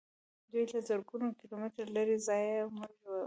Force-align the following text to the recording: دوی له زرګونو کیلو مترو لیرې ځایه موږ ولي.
دوی 0.51 0.63
له 0.73 0.79
زرګونو 0.89 1.27
کیلو 1.39 1.55
مترو 1.61 1.93
لیرې 1.95 2.17
ځایه 2.27 2.57
موږ 2.75 2.93
ولي. 3.01 3.19